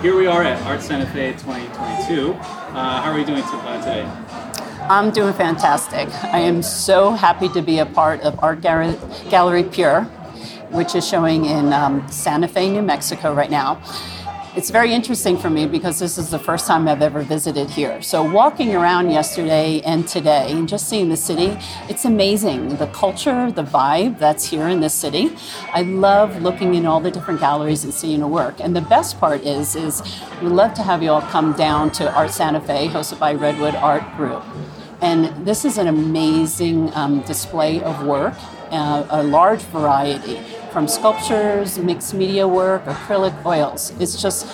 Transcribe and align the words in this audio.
Here 0.00 0.16
we 0.16 0.28
are 0.28 0.44
at 0.44 0.62
Art 0.62 0.80
Santa 0.80 1.06
Fe 1.06 1.32
2022. 1.32 2.32
Uh, 2.32 3.02
how 3.02 3.10
are 3.10 3.18
you 3.18 3.26
doing 3.26 3.42
uh, 3.42 3.78
today? 3.80 4.04
I'm 4.88 5.10
doing 5.10 5.32
fantastic. 5.34 6.08
I 6.22 6.38
am 6.38 6.62
so 6.62 7.10
happy 7.10 7.48
to 7.48 7.60
be 7.60 7.80
a 7.80 7.86
part 7.86 8.20
of 8.20 8.38
Art 8.38 8.60
Gallery, 8.60 8.96
Gallery 9.28 9.64
Pure, 9.64 10.04
which 10.70 10.94
is 10.94 11.06
showing 11.06 11.46
in 11.46 11.72
um, 11.72 12.08
Santa 12.12 12.46
Fe, 12.46 12.70
New 12.70 12.80
Mexico 12.80 13.34
right 13.34 13.50
now. 13.50 13.82
It's 14.58 14.70
very 14.70 14.92
interesting 14.92 15.38
for 15.38 15.48
me 15.50 15.68
because 15.68 16.00
this 16.00 16.18
is 16.18 16.30
the 16.30 16.38
first 16.40 16.66
time 16.66 16.88
I've 16.88 17.00
ever 17.00 17.22
visited 17.22 17.70
here. 17.70 18.02
So, 18.02 18.28
walking 18.28 18.74
around 18.74 19.08
yesterday 19.08 19.80
and 19.82 20.06
today 20.08 20.50
and 20.50 20.68
just 20.68 20.88
seeing 20.88 21.08
the 21.08 21.16
city, 21.16 21.56
it's 21.88 22.06
amazing. 22.06 22.76
The 22.76 22.88
culture, 22.88 23.52
the 23.52 23.62
vibe 23.62 24.18
that's 24.18 24.44
here 24.44 24.66
in 24.66 24.80
this 24.80 24.94
city. 24.94 25.30
I 25.72 25.82
love 25.82 26.42
looking 26.42 26.74
in 26.74 26.86
all 26.86 26.98
the 26.98 27.12
different 27.12 27.38
galleries 27.38 27.84
and 27.84 27.94
seeing 27.94 28.18
the 28.18 28.26
work. 28.26 28.56
And 28.58 28.74
the 28.74 28.80
best 28.80 29.20
part 29.20 29.42
is, 29.42 29.76
is 29.76 30.02
we 30.42 30.48
love 30.48 30.74
to 30.74 30.82
have 30.82 31.04
you 31.04 31.12
all 31.12 31.22
come 31.22 31.52
down 31.52 31.92
to 31.92 32.12
Art 32.12 32.32
Santa 32.32 32.60
Fe, 32.60 32.88
hosted 32.88 33.20
by 33.20 33.34
Redwood 33.34 33.76
Art 33.76 34.02
Group. 34.16 34.42
And 35.00 35.46
this 35.46 35.64
is 35.64 35.78
an 35.78 35.86
amazing 35.86 36.92
um, 36.94 37.20
display 37.20 37.80
of 37.82 38.04
work, 38.04 38.34
uh, 38.70 39.06
a 39.10 39.22
large 39.22 39.62
variety 39.62 40.40
from 40.72 40.88
sculptures, 40.88 41.78
mixed 41.78 42.14
media 42.14 42.48
work, 42.48 42.84
acrylic 42.84 43.44
oils. 43.46 43.92
It's 44.00 44.20
just, 44.20 44.46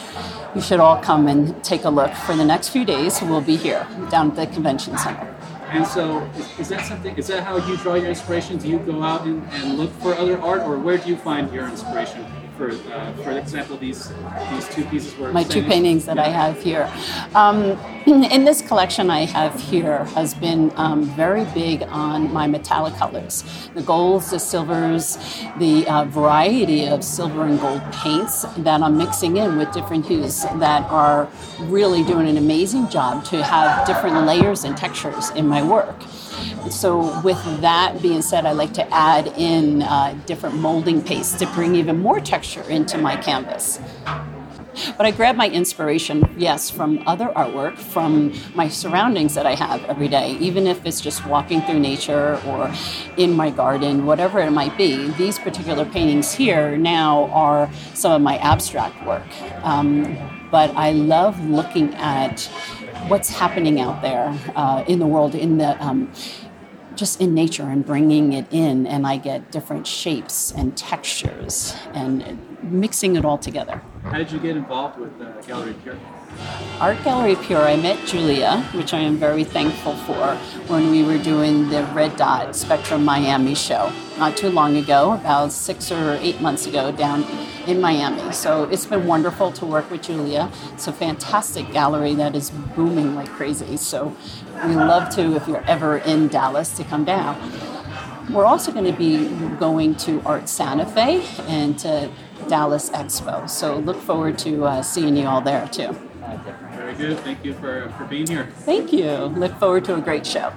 you 0.55 0.61
should 0.61 0.81
all 0.81 1.01
come 1.01 1.29
and 1.29 1.63
take 1.65 1.85
a 1.85 1.91
look 1.91 2.13
for 2.13 2.37
the 2.37 2.45
next 2.45 2.69
few 2.69 2.85
days. 2.85 3.23
We'll 3.23 3.41
be 3.41 3.57
here 3.57 3.87
down 4.11 4.31
at 4.31 4.37
the 4.37 4.47
convention 4.47 4.99
center. 4.99 5.35
And 5.71 5.87
so, 5.87 6.21
is, 6.59 6.69
that 6.69 6.87
something? 6.87 7.17
Is 7.17 7.27
that 7.29 7.43
how 7.43 7.57
you 7.57 7.77
draw 7.79 7.95
your 7.95 8.11
inspiration? 8.11 8.59
Do 8.59 8.69
you 8.69 8.79
go 8.79 9.03
out 9.03 9.27
and, 9.27 9.43
and 9.55 9.79
look 9.79 9.91
for 10.03 10.15
other 10.15 10.39
art, 10.41 10.61
or 10.61 10.79
where 10.79 10.99
do 10.99 11.09
you 11.09 11.17
find 11.17 11.53
your 11.53 11.67
inspiration? 11.69 12.25
For, 12.57 12.71
uh, 12.71 13.13
for 13.15 13.33
example, 13.33 13.77
these 13.77 14.13
these 14.51 14.69
two 14.69 14.85
pieces 14.85 15.17
were 15.17 15.33
my 15.33 15.45
two 15.45 15.63
paintings 15.63 16.05
that 16.07 16.17
yeah. 16.17 16.25
I 16.25 16.29
have 16.29 16.63
here. 16.63 16.93
Um, 17.35 17.79
in 18.07 18.45
this 18.45 18.63
collection 18.63 19.11
I 19.11 19.25
have 19.25 19.59
here 19.61 20.05
has 20.17 20.35
been 20.35 20.73
um, 20.77 21.05
very 21.05 21.45
big 21.47 21.83
on 21.85 22.33
my 22.33 22.47
metallic 22.47 22.95
colors, 22.95 23.45
the 23.75 23.83
golds, 23.83 24.31
the 24.31 24.39
silvers, 24.39 25.19
the 25.59 25.87
uh, 25.89 26.05
variety 26.05 26.87
of 26.87 27.03
silver 27.03 27.45
and 27.45 27.59
gold 27.61 27.83
paints 27.93 28.45
that 28.59 28.83
I'm 28.83 28.97
mixing 28.97 29.37
in 29.37 29.57
with 29.57 29.73
different 29.73 30.07
hues 30.07 30.43
that 30.43 30.89
are 30.91 31.29
really 31.61 32.05
doing 32.05 32.29
an 32.29 32.37
amazing 32.37 32.89
job 32.89 33.25
to 33.27 33.43
have 33.43 33.87
different 33.87 34.27
layers 34.27 34.65
and 34.65 34.77
textures 34.77 35.31
in 35.31 35.47
my 35.49 35.63
work. 35.63 35.97
So, 36.71 37.21
with 37.21 37.43
that 37.61 38.01
being 38.03 38.23
said, 38.23 38.47
I 38.47 38.53
like 38.53 38.73
to 38.75 38.95
add 38.95 39.29
in 39.37 39.83
uh, 39.83 40.19
different 40.27 40.57
molding 40.57 41.03
pastes 41.03 41.39
to 41.39 41.47
bring 41.49 41.75
even 41.75 42.01
more 42.01 42.21
texture 42.21 42.63
into 42.63 42.99
my 42.99 43.17
canvas. 43.17 43.81
But 44.97 45.07
I 45.07 45.11
grab 45.11 45.37
my 45.37 45.49
inspiration, 45.49 46.35
yes, 46.37 46.71
from 46.71 47.03
other 47.07 47.27
artwork, 47.29 47.79
from 47.79 48.33
my 48.55 48.69
surroundings 48.69 49.35
that 49.35 49.47
I 49.47 49.55
have 49.55 49.85
every 49.85 50.09
day, 50.09 50.37
even 50.39 50.67
if 50.67 50.85
it's 50.85 51.01
just 51.01 51.25
walking 51.27 51.63
through 51.63 51.79
nature 51.79 52.41
or 52.47 52.73
in 53.17 53.33
my 53.33 53.51
garden, 53.51 54.07
whatever 54.07 54.41
it 54.41 54.51
might 54.51 54.77
be. 54.77 55.09
These 55.13 55.39
particular 55.39 55.85
paintings 55.85 56.33
here 56.33 56.77
now 56.77 57.27
are 57.31 57.71
some 57.95 58.13
of 58.13 58.23
my 58.23 58.39
abstract 58.39 59.05
work. 59.07 59.23
Um, 59.63 60.17
but 60.51 60.71
I 60.77 60.93
love 60.93 61.45
looking 61.45 61.95
at 61.95 62.43
what's 63.09 63.29
happening 63.29 63.81
out 63.81 64.03
there 64.03 64.37
uh, 64.57 64.85
in 64.87 64.99
the 64.99 65.07
world, 65.07 65.35
in 65.35 65.59
the 65.59 65.83
um, 65.85 66.11
just 66.97 67.21
in 67.21 67.35
nature 67.35 67.65
and 67.65 67.85
bringing 67.85 68.33
it 68.33 68.47
in, 68.51 68.87
and 68.87 69.07
I 69.07 69.17
get 69.17 69.51
different 69.51 69.87
shapes 69.87 70.53
and 70.53 70.77
textures 70.77 71.75
and 71.93 72.39
mixing 72.63 73.17
it 73.17 73.25
all 73.25 73.39
together. 73.39 73.83
How 74.15 74.19
did 74.19 74.31
you 74.31 74.39
get 74.39 74.57
involved 74.57 74.97
with 74.97 75.11
uh, 75.21 75.43
Gallery 75.43 75.75
Pure? 75.83 75.99
Art 76.79 77.03
Gallery 77.03 77.35
Pure, 77.35 77.63
I 77.63 77.75
met 77.75 77.99
Julia, 78.07 78.63
which 78.73 78.95
I 78.95 79.01
am 79.01 79.17
very 79.17 79.43
thankful 79.43 79.97
for, 79.97 80.37
when 80.69 80.93
we 80.93 81.03
were 81.03 81.19
doing 81.19 81.69
the 81.69 81.83
Red 81.93 82.15
Dot 82.15 82.55
Spectrum 82.55 83.05
Miami 83.05 83.57
show 83.57 83.93
not 84.17 84.37
too 84.37 84.51
long 84.51 84.77
ago, 84.77 85.15
about 85.15 85.51
six 85.51 85.91
or 85.91 86.13
eight 86.21 86.41
months 86.41 86.65
ago, 86.65 86.93
down 86.93 87.25
in 87.67 87.81
Miami. 87.81 88.31
So 88.31 88.69
it's 88.71 88.87
been 88.87 89.05
wonderful 89.05 89.51
to 89.51 89.67
work 89.67 89.91
with 89.91 90.03
Julia. 90.03 90.49
It's 90.75 90.87
a 90.87 90.93
fantastic 90.93 91.73
gallery 91.73 92.15
that 92.15 92.37
is 92.37 92.51
booming 92.51 93.17
like 93.17 93.31
crazy. 93.31 93.77
So 93.77 94.17
we 94.65 94.77
love 94.77 95.13
to, 95.17 95.35
if 95.35 95.49
you're 95.49 95.65
ever 95.65 95.99
in 95.99 96.29
Dallas, 96.29 96.77
to 96.77 96.85
come 96.85 97.05
down. 97.05 97.35
We're 98.31 98.47
also 98.47 98.73
going 98.73 98.91
to 98.91 98.99
be 98.99 99.29
going 99.57 99.95
to 99.97 100.23
Art 100.23 100.49
Santa 100.49 100.87
Fe 100.87 101.25
and 101.47 101.79
to 101.81 102.11
Dallas 102.49 102.91
Expo. 102.91 103.49
So 103.49 103.79
look 103.79 103.97
forward 103.97 104.39
to 104.39 104.65
uh, 104.65 104.83
seeing 104.83 105.17
you 105.17 105.27
all 105.27 105.41
there 105.41 105.69
too. 105.69 105.93
Very 106.73 106.95
good. 106.95 107.19
Thank 107.21 107.45
you 107.45 107.55
for, 107.55 107.91
for 107.99 108.05
being 108.05 108.27
here. 108.27 108.47
Thank 108.61 108.93
you. 108.93 109.11
Look 109.11 109.55
forward 109.59 109.85
to 109.87 109.97
a 109.97 110.01
great 110.01 110.27
show. 110.27 110.53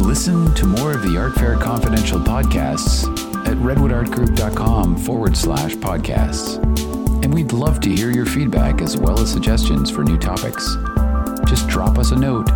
Listen 0.00 0.52
to 0.54 0.66
more 0.66 0.92
of 0.92 1.02
the 1.02 1.16
Art 1.16 1.34
Fair 1.34 1.56
Confidential 1.56 2.18
podcasts 2.18 3.06
at 3.46 3.56
redwoodartgroup.com 3.58 4.96
forward 4.98 5.36
slash 5.36 5.74
podcasts. 5.74 6.62
And 7.24 7.32
we'd 7.32 7.52
love 7.52 7.80
to 7.80 7.90
hear 7.90 8.10
your 8.10 8.26
feedback 8.26 8.80
as 8.82 8.96
well 8.96 9.18
as 9.20 9.30
suggestions 9.30 9.90
for 9.90 10.02
new 10.02 10.18
topics. 10.18 10.76
Just 11.46 11.68
drop 11.68 11.98
us 11.98 12.10
a 12.10 12.16
note 12.16 12.50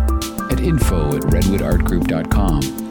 at 0.51 0.59
info 0.59 1.15
at 1.15 1.23
redwoodartgroup.com 1.23 2.86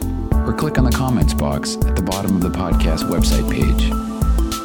or 0.47 0.53
click 0.53 0.77
on 0.77 0.85
the 0.85 0.91
comments 0.91 1.33
box 1.33 1.75
at 1.75 1.95
the 1.95 2.01
bottom 2.01 2.35
of 2.35 2.41
the 2.41 2.49
podcast 2.49 3.03
website 3.09 3.51
page. 3.51 3.91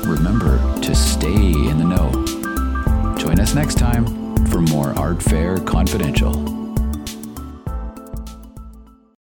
Remember 0.07 0.59
to 0.81 0.95
stay 0.95 1.35
in 1.35 1.79
the 1.79 1.85
know. 1.85 3.17
Join 3.19 3.41
us 3.41 3.55
next 3.55 3.79
time 3.79 4.07
for 4.47 4.61
more 4.61 4.97
Art 4.97 5.21
Fair 5.21 5.59
Confidential. 5.59 6.62